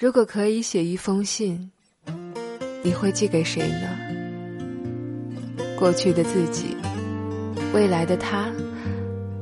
[0.00, 1.70] 如果可以写一封信，
[2.82, 3.86] 你会寄给谁呢？
[5.78, 6.74] 过去的自己，
[7.74, 8.46] 未来的他，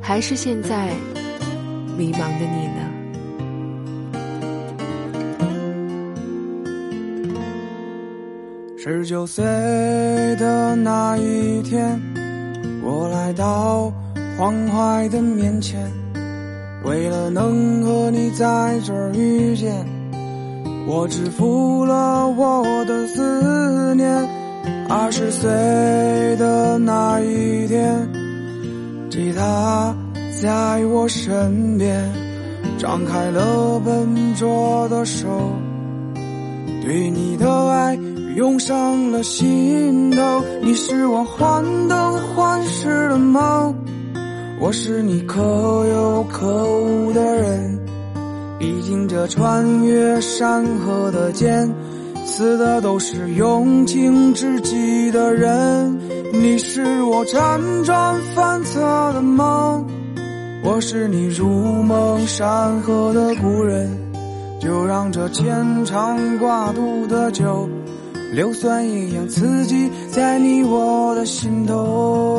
[0.00, 0.94] 还是现在
[1.98, 2.88] 迷茫的你呢？
[8.78, 9.44] 十九岁
[10.36, 12.00] 的那一天，
[12.80, 13.92] 我来到
[14.38, 15.90] 黄淮的面前，
[16.84, 20.03] 为了能和你在这儿遇见。
[20.86, 24.06] 我支付了我的思念，
[24.88, 25.50] 二十岁
[26.36, 28.08] 的那一天，
[29.10, 29.96] 吉他
[30.42, 32.12] 在我身边，
[32.78, 35.26] 张开了笨拙的手，
[36.82, 37.98] 对你的爱
[38.36, 40.42] 涌上了心头。
[40.62, 43.74] 你是我患得患失的梦，
[44.60, 47.83] 我是你可有可无的人。
[48.64, 51.70] 毕竟这穿越山河的剑，
[52.24, 55.98] 刺的都是用情至极的人。
[56.32, 58.80] 你是我辗转反侧
[59.12, 59.84] 的梦，
[60.64, 63.86] 我是你如梦山河的故人。
[64.58, 67.68] 就让这牵肠挂肚的酒，
[68.32, 72.33] 硫酸一样刺激在你我的心头。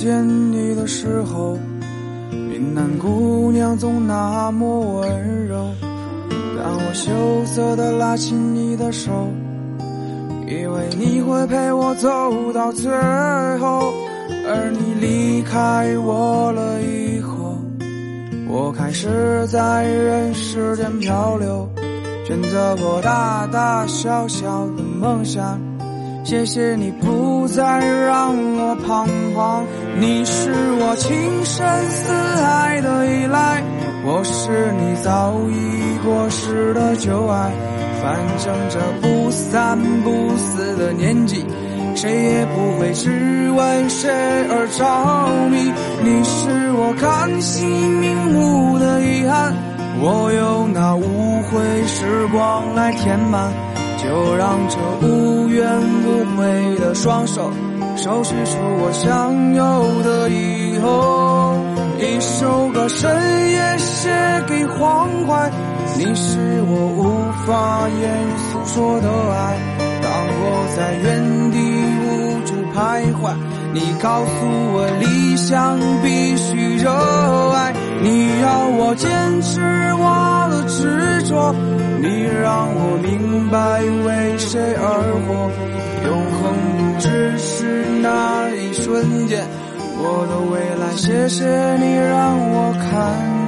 [0.00, 1.58] 见你的时候，
[2.32, 5.74] 云南姑娘总那么温柔。
[6.56, 7.12] 当我羞
[7.44, 9.10] 涩的拉起你的手，
[10.46, 12.08] 以为你会陪我走
[12.54, 12.90] 到最
[13.58, 13.92] 后。
[14.48, 17.58] 而你离开我了以后，
[18.48, 21.68] 我开始在人世间漂流，
[22.24, 25.60] 选择过大大小小的梦想。
[26.30, 29.04] 谢谢你不再让我彷
[29.34, 29.64] 徨，
[29.98, 33.60] 你是我情深似海的依赖，
[34.04, 37.50] 我是你早已过时的旧爱。
[38.00, 41.44] 反正这不三不四的年纪，
[41.96, 43.10] 谁也不会只
[43.50, 44.08] 为谁
[44.50, 45.72] 而着迷。
[46.04, 49.52] 你是我看星瞑目的遗憾，
[49.98, 51.58] 我用那无悔
[51.88, 53.52] 时光来填满。
[54.02, 55.49] 就让这无
[56.40, 57.52] 为的双手，
[57.96, 61.54] 收拾出我想有的以后。
[61.98, 63.10] 一首歌深
[63.50, 64.08] 夜写
[64.48, 65.50] 给黄淮，
[65.98, 68.02] 你是我无法言
[68.38, 69.42] 诉说的爱。
[70.02, 70.42] 当我
[70.76, 71.56] 在原地
[72.00, 72.08] 无
[72.46, 72.78] 助徘
[73.12, 73.36] 徊，
[73.74, 74.32] 你告诉
[74.72, 77.74] 我理想必须热爱。
[78.02, 79.60] 你要我坚持
[79.94, 81.54] 我的执着。
[82.00, 84.88] 你让我明白为谁而
[85.28, 85.50] 活，
[86.30, 89.46] 恐怖只是那一瞬间，
[89.98, 91.44] 我的未来，谢谢
[91.78, 92.88] 你让我看
[93.34, 93.39] 见。